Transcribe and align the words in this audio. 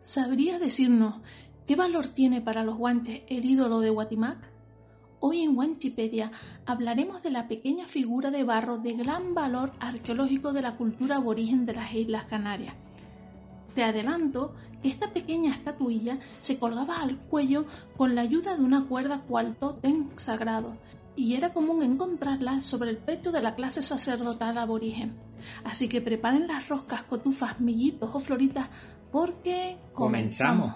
¿Sabrías 0.00 0.60
decirnos 0.60 1.16
qué 1.66 1.74
valor 1.74 2.06
tiene 2.06 2.40
para 2.40 2.62
los 2.62 2.76
guanches 2.76 3.22
el 3.26 3.44
ídolo 3.44 3.80
de 3.80 3.90
Guatimac? 3.90 4.38
Hoy 5.18 5.42
en 5.42 5.58
Wanchipedia 5.58 6.30
hablaremos 6.66 7.20
de 7.24 7.32
la 7.32 7.48
pequeña 7.48 7.88
figura 7.88 8.30
de 8.30 8.44
barro 8.44 8.78
de 8.78 8.92
gran 8.92 9.34
valor 9.34 9.72
arqueológico 9.80 10.52
de 10.52 10.62
la 10.62 10.76
cultura 10.76 11.16
aborigen 11.16 11.66
de 11.66 11.74
las 11.74 11.92
Islas 11.92 12.26
Canarias. 12.26 12.74
Te 13.74 13.82
adelanto 13.82 14.54
que 14.82 14.88
esta 14.88 15.12
pequeña 15.12 15.50
estatuilla 15.50 16.20
se 16.38 16.60
colgaba 16.60 17.02
al 17.02 17.18
cuello 17.18 17.66
con 17.96 18.14
la 18.14 18.20
ayuda 18.20 18.56
de 18.56 18.62
una 18.62 18.84
cuerda 18.84 19.22
cual 19.22 19.56
tótem 19.56 20.10
sagrado, 20.16 20.76
y 21.16 21.34
era 21.34 21.52
común 21.52 21.82
encontrarla 21.82 22.62
sobre 22.62 22.90
el 22.90 22.98
pecho 22.98 23.32
de 23.32 23.42
la 23.42 23.56
clase 23.56 23.82
sacerdotal 23.82 24.58
aborigen. 24.58 25.16
Así 25.64 25.88
que 25.88 26.00
preparen 26.00 26.46
las 26.46 26.68
roscas, 26.68 27.02
cotufas, 27.02 27.58
millitos 27.60 28.10
o 28.12 28.20
floritas 28.20 28.68
porque 29.10 29.76
comenzamos. 29.94 30.74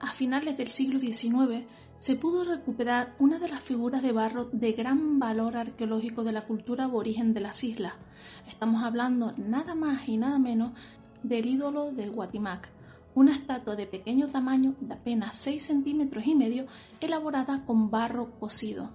A 0.00 0.12
finales 0.16 0.56
del 0.56 0.68
siglo 0.68 0.98
XIX 0.98 1.66
se 1.98 2.16
pudo 2.16 2.44
recuperar 2.44 3.14
una 3.18 3.38
de 3.38 3.48
las 3.48 3.62
figuras 3.62 4.02
de 4.02 4.12
barro 4.12 4.44
de 4.52 4.72
gran 4.72 5.18
valor 5.18 5.56
arqueológico 5.56 6.22
de 6.22 6.32
la 6.32 6.42
cultura 6.42 6.84
aborigen 6.84 7.32
de 7.32 7.40
las 7.40 7.64
islas. 7.64 7.94
Estamos 8.46 8.84
hablando 8.84 9.32
nada 9.38 9.74
más 9.74 10.06
y 10.06 10.18
nada 10.18 10.38
menos 10.38 10.72
del 11.24 11.46
ídolo 11.46 11.90
del 11.90 12.10
Guatimac, 12.10 12.68
una 13.14 13.32
estatua 13.32 13.76
de 13.76 13.86
pequeño 13.86 14.28
tamaño 14.28 14.74
de 14.80 14.92
apenas 14.92 15.38
6 15.38 15.64
centímetros 15.64 16.26
y 16.26 16.34
medio 16.34 16.66
elaborada 17.00 17.64
con 17.64 17.90
barro 17.90 18.38
cocido. 18.38 18.90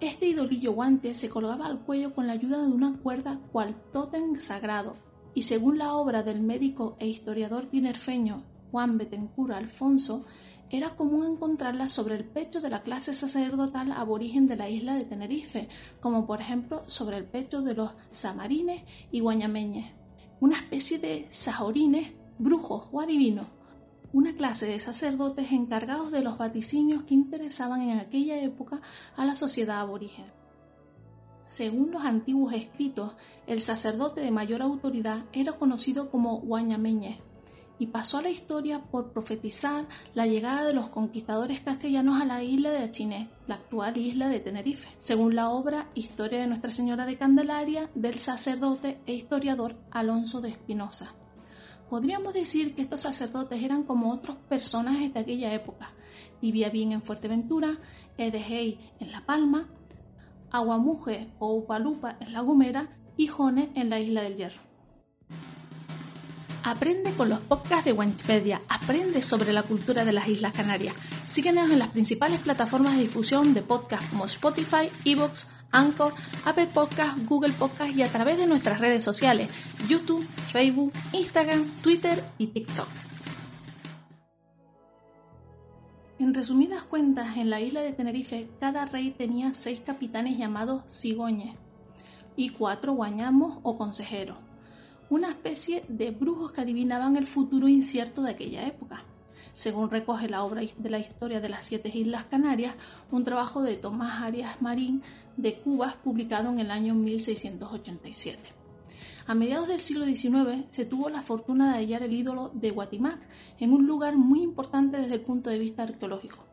Este 0.00 0.26
idolillo 0.26 0.72
guante 0.72 1.12
se 1.14 1.28
colgaba 1.28 1.66
al 1.66 1.80
cuello 1.80 2.14
con 2.14 2.28
la 2.28 2.34
ayuda 2.34 2.62
de 2.62 2.68
una 2.68 2.96
cuerda 2.98 3.40
cual 3.50 3.74
tótem 3.92 4.38
sagrado, 4.38 4.94
y 5.34 5.42
según 5.42 5.78
la 5.78 5.94
obra 5.94 6.22
del 6.22 6.40
médico 6.40 6.96
e 7.00 7.08
historiador 7.08 7.66
tinerfeño 7.66 8.44
Juan 8.70 8.96
Betencura 8.96 9.56
Alfonso, 9.56 10.24
era 10.70 10.94
común 10.96 11.26
encontrarla 11.26 11.88
sobre 11.88 12.14
el 12.14 12.24
pecho 12.24 12.60
de 12.60 12.70
la 12.70 12.82
clase 12.82 13.12
sacerdotal 13.12 13.90
aborigen 13.90 14.46
de 14.46 14.56
la 14.56 14.68
isla 14.68 14.94
de 14.94 15.04
Tenerife, 15.04 15.68
como 16.00 16.26
por 16.26 16.40
ejemplo 16.40 16.84
sobre 16.86 17.16
el 17.16 17.24
pecho 17.24 17.62
de 17.62 17.74
los 17.74 17.90
samarines 18.12 18.82
y 19.10 19.20
guañameñes, 19.20 19.92
una 20.40 20.56
especie 20.56 20.98
de 20.98 21.26
sajorines, 21.30 22.12
brujos 22.38 22.88
o 22.92 23.00
adivinos, 23.00 23.46
una 24.12 24.34
clase 24.34 24.66
de 24.66 24.78
sacerdotes 24.78 25.50
encargados 25.52 26.12
de 26.12 26.22
los 26.22 26.38
vaticinios 26.38 27.02
que 27.04 27.14
interesaban 27.14 27.82
en 27.82 27.98
aquella 27.98 28.40
época 28.40 28.80
a 29.16 29.24
la 29.24 29.34
sociedad 29.34 29.80
aborigen. 29.80 30.26
Según 31.42 31.90
los 31.90 32.04
antiguos 32.04 32.54
escritos, 32.54 33.12
el 33.46 33.60
sacerdote 33.60 34.20
de 34.20 34.30
mayor 34.30 34.62
autoridad 34.62 35.24
era 35.32 35.52
conocido 35.52 36.10
como 36.10 36.40
guañameñe, 36.40 37.20
y 37.78 37.88
pasó 37.88 38.18
a 38.18 38.22
la 38.22 38.30
historia 38.30 38.80
por 38.80 39.12
profetizar 39.12 39.86
la 40.14 40.26
llegada 40.26 40.64
de 40.64 40.74
los 40.74 40.88
conquistadores 40.88 41.60
castellanos 41.60 42.20
a 42.20 42.24
la 42.24 42.42
isla 42.42 42.70
de 42.70 42.78
Achiné, 42.78 43.28
la 43.46 43.56
actual 43.56 43.96
isla 43.96 44.28
de 44.28 44.40
Tenerife, 44.40 44.88
según 44.98 45.34
la 45.34 45.50
obra 45.50 45.88
Historia 45.94 46.40
de 46.40 46.46
Nuestra 46.46 46.70
Señora 46.70 47.06
de 47.06 47.16
Candelaria 47.16 47.90
del 47.94 48.18
sacerdote 48.18 48.98
e 49.06 49.14
historiador 49.14 49.76
Alonso 49.90 50.40
de 50.40 50.50
Espinosa. 50.50 51.14
Podríamos 51.90 52.32
decir 52.32 52.74
que 52.74 52.82
estos 52.82 53.02
sacerdotes 53.02 53.62
eran 53.62 53.84
como 53.84 54.12
otros 54.12 54.36
personajes 54.48 55.12
de 55.12 55.20
aquella 55.20 55.52
época, 55.52 55.92
Bien 56.40 56.92
en 56.92 57.02
Fuerteventura, 57.02 57.78
Edehei 58.18 58.78
en 59.00 59.12
La 59.12 59.24
Palma, 59.24 59.68
Aguamuje 60.50 61.32
o 61.38 61.54
Upalupa 61.54 62.16
en 62.20 62.32
La 62.32 62.40
Gomera 62.40 62.96
y 63.16 63.28
Jone 63.28 63.72
en 63.74 63.90
la 63.90 63.98
isla 63.98 64.22
del 64.22 64.36
Hierro. 64.36 64.73
Aprende 66.66 67.12
con 67.12 67.28
los 67.28 67.40
podcasts 67.40 67.84
de 67.84 67.92
Wikipedia, 67.92 68.62
aprende 68.70 69.20
sobre 69.20 69.52
la 69.52 69.62
cultura 69.62 70.06
de 70.06 70.12
las 70.12 70.28
Islas 70.28 70.54
Canarias. 70.54 70.96
Síguenos 71.26 71.68
en 71.68 71.78
las 71.78 71.88
principales 71.88 72.40
plataformas 72.40 72.96
de 72.96 73.02
difusión 73.02 73.52
de 73.52 73.60
podcasts 73.60 74.08
como 74.08 74.24
Spotify, 74.24 74.88
Evox, 75.04 75.50
Anchor, 75.72 76.14
Apple 76.46 76.68
Podcasts, 76.72 77.28
Google 77.28 77.52
Podcasts 77.52 77.94
y 77.94 78.02
a 78.02 78.08
través 78.08 78.38
de 78.38 78.46
nuestras 78.46 78.80
redes 78.80 79.04
sociales, 79.04 79.50
YouTube, 79.88 80.26
Facebook, 80.26 80.90
Instagram, 81.12 81.68
Twitter 81.82 82.24
y 82.38 82.46
TikTok. 82.46 82.88
En 86.18 86.32
resumidas 86.32 86.84
cuentas, 86.84 87.36
en 87.36 87.50
la 87.50 87.60
isla 87.60 87.82
de 87.82 87.92
Tenerife, 87.92 88.48
cada 88.58 88.86
rey 88.86 89.10
tenía 89.10 89.52
seis 89.52 89.82
capitanes 89.84 90.38
llamados 90.38 90.84
cigoñes 90.88 91.56
y 92.36 92.48
cuatro 92.48 92.94
guañamos 92.94 93.58
o 93.62 93.76
consejeros 93.76 94.43
una 95.14 95.28
especie 95.28 95.84
de 95.86 96.10
brujos 96.10 96.50
que 96.50 96.62
adivinaban 96.62 97.16
el 97.16 97.28
futuro 97.28 97.68
incierto 97.68 98.22
de 98.22 98.32
aquella 98.32 98.66
época. 98.66 99.04
Según 99.54 99.88
recoge 99.88 100.28
la 100.28 100.42
obra 100.42 100.62
de 100.76 100.90
la 100.90 100.98
historia 100.98 101.40
de 101.40 101.48
las 101.48 101.66
siete 101.66 101.88
Islas 101.96 102.24
Canarias, 102.24 102.74
un 103.12 103.22
trabajo 103.22 103.62
de 103.62 103.76
Tomás 103.76 104.24
Arias 104.24 104.60
Marín 104.60 105.02
de 105.36 105.60
Cuba 105.60 105.94
publicado 106.02 106.50
en 106.50 106.58
el 106.58 106.72
año 106.72 106.96
1687. 106.96 108.40
A 109.28 109.36
mediados 109.36 109.68
del 109.68 109.78
siglo 109.78 110.04
XIX 110.04 110.64
se 110.70 110.84
tuvo 110.84 111.08
la 111.10 111.22
fortuna 111.22 111.72
de 111.72 111.78
hallar 111.78 112.02
el 112.02 112.12
ídolo 112.12 112.50
de 112.52 112.72
Guatimac 112.72 113.20
en 113.60 113.72
un 113.72 113.86
lugar 113.86 114.16
muy 114.16 114.42
importante 114.42 114.96
desde 114.96 115.14
el 115.14 115.20
punto 115.20 115.48
de 115.48 115.60
vista 115.60 115.84
arqueológico. 115.84 116.44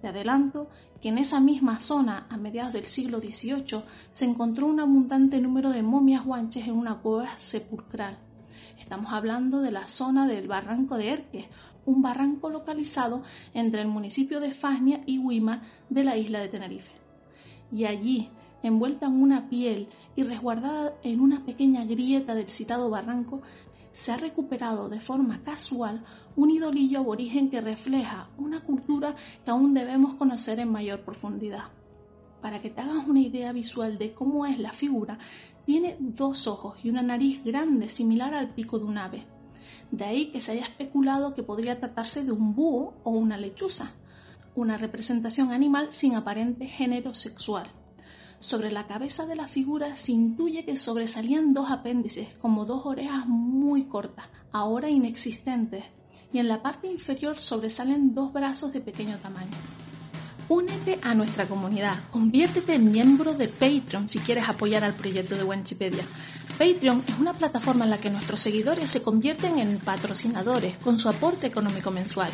Te 0.00 0.08
adelanto 0.08 0.68
que 1.00 1.08
en 1.08 1.18
esa 1.18 1.40
misma 1.40 1.80
zona, 1.80 2.26
a 2.28 2.36
mediados 2.36 2.72
del 2.72 2.86
siglo 2.86 3.20
XVIII, 3.20 3.82
se 4.12 4.24
encontró 4.24 4.66
un 4.66 4.80
abundante 4.80 5.40
número 5.40 5.70
de 5.70 5.82
momias 5.82 6.24
guanches 6.24 6.66
en 6.66 6.74
una 6.74 6.96
cueva 6.98 7.28
sepulcral. 7.36 8.18
Estamos 8.78 9.12
hablando 9.12 9.60
de 9.60 9.70
la 9.70 9.88
zona 9.88 10.26
del 10.26 10.48
Barranco 10.48 10.96
de 10.96 11.10
Erque, 11.10 11.48
un 11.84 12.02
barranco 12.02 12.50
localizado 12.50 13.22
entre 13.54 13.80
el 13.80 13.88
municipio 13.88 14.40
de 14.40 14.52
Fasnia 14.52 15.02
y 15.06 15.18
Guimar 15.18 15.62
de 15.88 16.04
la 16.04 16.16
isla 16.16 16.40
de 16.40 16.48
Tenerife. 16.48 16.92
Y 17.72 17.84
allí, 17.84 18.30
envuelta 18.62 19.06
en 19.06 19.22
una 19.22 19.48
piel 19.48 19.88
y 20.16 20.22
resguardada 20.22 20.94
en 21.02 21.20
una 21.20 21.44
pequeña 21.44 21.84
grieta 21.84 22.34
del 22.34 22.48
citado 22.48 22.90
barranco, 22.90 23.42
se 23.92 24.12
ha 24.12 24.16
recuperado 24.16 24.88
de 24.88 25.00
forma 25.00 25.42
casual 25.42 26.04
un 26.36 26.50
idolillo 26.50 27.00
aborigen 27.00 27.50
que 27.50 27.60
refleja 27.60 28.30
una 28.38 28.60
cultura 28.60 29.14
que 29.44 29.50
aún 29.50 29.74
debemos 29.74 30.14
conocer 30.14 30.60
en 30.60 30.70
mayor 30.70 31.00
profundidad. 31.00 31.64
Para 32.40 32.60
que 32.60 32.70
te 32.70 32.80
hagas 32.80 33.08
una 33.08 33.20
idea 33.20 33.52
visual 33.52 33.98
de 33.98 34.14
cómo 34.14 34.46
es 34.46 34.58
la 34.58 34.72
figura, 34.72 35.18
tiene 35.64 35.96
dos 35.98 36.46
ojos 36.46 36.78
y 36.82 36.90
una 36.90 37.02
nariz 37.02 37.42
grande 37.44 37.88
similar 37.90 38.34
al 38.34 38.54
pico 38.54 38.78
de 38.78 38.84
un 38.84 38.98
ave. 38.98 39.26
De 39.90 40.04
ahí 40.04 40.26
que 40.30 40.40
se 40.40 40.52
haya 40.52 40.62
especulado 40.62 41.34
que 41.34 41.42
podría 41.42 41.80
tratarse 41.80 42.24
de 42.24 42.32
un 42.32 42.54
búho 42.54 42.94
o 43.02 43.10
una 43.10 43.36
lechuza, 43.36 43.92
una 44.54 44.76
representación 44.76 45.52
animal 45.52 45.88
sin 45.90 46.14
aparente 46.14 46.66
género 46.66 47.14
sexual. 47.14 47.70
Sobre 48.40 48.70
la 48.70 48.86
cabeza 48.86 49.26
de 49.26 49.34
la 49.34 49.48
figura 49.48 49.96
se 49.96 50.12
intuye 50.12 50.64
que 50.64 50.76
sobresalían 50.76 51.54
dos 51.54 51.72
apéndices, 51.72 52.28
como 52.40 52.66
dos 52.66 52.86
orejas 52.86 53.26
muy 53.26 53.86
cortas, 53.86 54.26
ahora 54.52 54.88
inexistentes, 54.88 55.84
y 56.32 56.38
en 56.38 56.46
la 56.46 56.62
parte 56.62 56.86
inferior 56.86 57.38
sobresalen 57.38 58.14
dos 58.14 58.32
brazos 58.32 58.72
de 58.72 58.80
pequeño 58.80 59.18
tamaño. 59.18 59.56
Únete 60.48 61.00
a 61.02 61.14
nuestra 61.14 61.46
comunidad, 61.46 61.98
conviértete 62.12 62.74
en 62.76 62.92
miembro 62.92 63.34
de 63.34 63.48
Patreon 63.48 64.08
si 64.08 64.20
quieres 64.20 64.48
apoyar 64.48 64.84
al 64.84 64.94
proyecto 64.94 65.34
de 65.34 65.42
Wikipedia. 65.42 66.04
Patreon 66.58 67.02
es 67.08 67.18
una 67.18 67.34
plataforma 67.34 67.84
en 67.84 67.90
la 67.90 67.98
que 67.98 68.08
nuestros 68.08 68.40
seguidores 68.40 68.88
se 68.88 69.02
convierten 69.02 69.58
en 69.58 69.78
patrocinadores 69.78 70.76
con 70.78 70.98
su 70.98 71.08
aporte 71.08 71.48
económico 71.48 71.90
mensual 71.90 72.30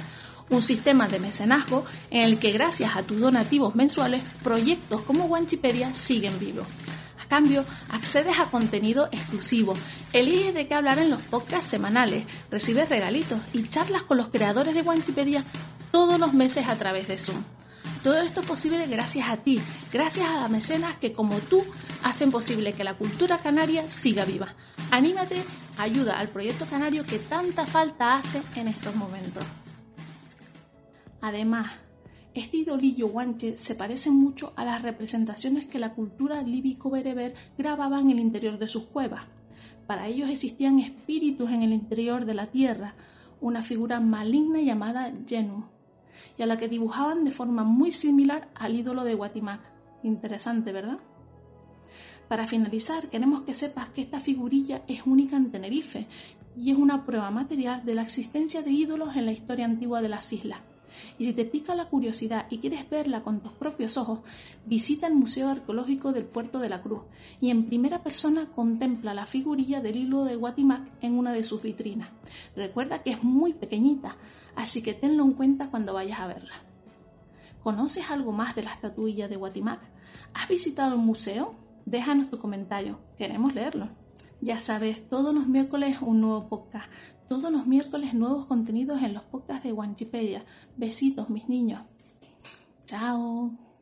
un 0.50 0.62
sistema 0.62 1.08
de 1.08 1.20
mecenazgo 1.20 1.84
en 2.10 2.22
el 2.22 2.38
que 2.38 2.52
gracias 2.52 2.96
a 2.96 3.02
tus 3.02 3.20
donativos 3.20 3.74
mensuales 3.74 4.22
proyectos 4.42 5.02
como 5.02 5.24
Wanchipedia 5.24 5.94
siguen 5.94 6.38
vivos. 6.38 6.66
A 7.22 7.26
cambio, 7.26 7.64
accedes 7.90 8.38
a 8.38 8.44
contenido 8.46 9.08
exclusivo, 9.10 9.74
eliges 10.12 10.54
de 10.54 10.68
qué 10.68 10.74
hablar 10.74 10.98
en 10.98 11.10
los 11.10 11.22
podcasts 11.22 11.70
semanales, 11.70 12.24
recibes 12.50 12.88
regalitos 12.88 13.38
y 13.52 13.66
charlas 13.68 14.02
con 14.02 14.18
los 14.18 14.28
creadores 14.28 14.74
de 14.74 14.82
Wanchipedia 14.82 15.42
todos 15.90 16.20
los 16.20 16.34
meses 16.34 16.68
a 16.68 16.76
través 16.76 17.08
de 17.08 17.16
Zoom. 17.16 17.42
Todo 18.02 18.20
esto 18.20 18.40
es 18.40 18.46
posible 18.46 18.86
gracias 18.86 19.28
a 19.28 19.38
ti, 19.38 19.60
gracias 19.90 20.28
a 20.28 20.48
mecenas 20.48 20.96
que 20.96 21.14
como 21.14 21.38
tú 21.38 21.64
hacen 22.02 22.30
posible 22.30 22.74
que 22.74 22.84
la 22.84 22.94
cultura 22.94 23.38
canaria 23.38 23.88
siga 23.88 24.26
viva. 24.26 24.54
Anímate, 24.90 25.42
ayuda 25.78 26.18
al 26.18 26.28
proyecto 26.28 26.66
canario 26.66 27.04
que 27.04 27.18
tanta 27.18 27.64
falta 27.64 28.16
hace 28.16 28.42
en 28.56 28.68
estos 28.68 28.94
momentos. 28.94 29.44
Además, 31.24 31.70
este 32.34 32.58
idolillo 32.58 33.08
guanche 33.08 33.56
se 33.56 33.74
parece 33.74 34.10
mucho 34.10 34.52
a 34.56 34.64
las 34.66 34.82
representaciones 34.82 35.64
que 35.64 35.78
la 35.78 35.94
cultura 35.94 36.42
líbico-bereber 36.42 37.34
grababa 37.56 37.98
en 37.98 38.10
el 38.10 38.20
interior 38.20 38.58
de 38.58 38.68
sus 38.68 38.82
cuevas. 38.82 39.24
Para 39.86 40.06
ellos 40.06 40.28
existían 40.28 40.80
espíritus 40.80 41.50
en 41.50 41.62
el 41.62 41.72
interior 41.72 42.26
de 42.26 42.34
la 42.34 42.48
tierra, 42.48 42.94
una 43.40 43.62
figura 43.62 44.00
maligna 44.00 44.60
llamada 44.60 45.14
Genum, 45.26 45.64
y 46.36 46.42
a 46.42 46.46
la 46.46 46.58
que 46.58 46.68
dibujaban 46.68 47.24
de 47.24 47.30
forma 47.30 47.64
muy 47.64 47.90
similar 47.90 48.50
al 48.54 48.76
ídolo 48.76 49.02
de 49.02 49.14
Guatimac. 49.14 49.62
Interesante, 50.02 50.72
¿verdad? 50.72 50.98
Para 52.28 52.46
finalizar, 52.46 53.08
queremos 53.08 53.44
que 53.44 53.54
sepas 53.54 53.88
que 53.88 54.02
esta 54.02 54.20
figurilla 54.20 54.82
es 54.88 55.06
única 55.06 55.36
en 55.36 55.50
Tenerife 55.50 56.06
y 56.54 56.70
es 56.70 56.76
una 56.76 57.06
prueba 57.06 57.30
material 57.30 57.82
de 57.86 57.94
la 57.94 58.02
existencia 58.02 58.60
de 58.60 58.72
ídolos 58.72 59.16
en 59.16 59.24
la 59.24 59.32
historia 59.32 59.64
antigua 59.64 60.02
de 60.02 60.10
las 60.10 60.30
islas. 60.30 60.60
Y 61.18 61.24
si 61.24 61.32
te 61.32 61.44
pica 61.44 61.74
la 61.74 61.88
curiosidad 61.88 62.46
y 62.50 62.58
quieres 62.58 62.88
verla 62.88 63.22
con 63.22 63.40
tus 63.40 63.52
propios 63.52 63.96
ojos, 63.96 64.20
visita 64.66 65.06
el 65.06 65.14
Museo 65.14 65.48
Arqueológico 65.48 66.12
del 66.12 66.24
Puerto 66.24 66.58
de 66.58 66.68
la 66.68 66.82
Cruz 66.82 67.02
y 67.40 67.50
en 67.50 67.66
primera 67.66 68.02
persona 68.02 68.46
contempla 68.46 69.14
la 69.14 69.26
figurilla 69.26 69.80
del 69.80 69.96
hilo 69.96 70.24
de 70.24 70.36
Guatimac 70.36 70.82
en 71.00 71.18
una 71.18 71.32
de 71.32 71.44
sus 71.44 71.62
vitrinas. 71.62 72.10
Recuerda 72.56 73.02
que 73.02 73.10
es 73.10 73.22
muy 73.22 73.52
pequeñita, 73.52 74.16
así 74.56 74.82
que 74.82 74.94
tenlo 74.94 75.24
en 75.24 75.32
cuenta 75.32 75.70
cuando 75.70 75.94
vayas 75.94 76.20
a 76.20 76.26
verla. 76.26 76.62
¿Conoces 77.62 78.10
algo 78.10 78.32
más 78.32 78.54
de 78.54 78.62
la 78.62 78.72
estatuilla 78.72 79.28
de 79.28 79.36
Guatimac? 79.36 79.80
¿Has 80.34 80.48
visitado 80.48 80.96
un 80.96 81.06
museo? 81.06 81.54
Déjanos 81.86 82.30
tu 82.30 82.38
comentario, 82.38 82.98
queremos 83.16 83.54
leerlo. 83.54 84.03
Ya 84.40 84.58
sabes, 84.58 85.08
todos 85.08 85.34
los 85.34 85.46
miércoles 85.46 85.98
un 86.00 86.20
nuevo 86.20 86.48
podcast, 86.48 86.90
todos 87.28 87.50
los 87.50 87.66
miércoles 87.66 88.14
nuevos 88.14 88.46
contenidos 88.46 89.02
en 89.02 89.14
los 89.14 89.22
podcasts 89.22 89.64
de 89.64 89.72
Wanchipedia. 89.72 90.44
Besitos, 90.76 91.30
mis 91.30 91.48
niños. 91.48 91.82
Chao. 92.86 93.73